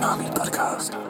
Tsunami 0.00 0.32
Podcast. 0.32 1.09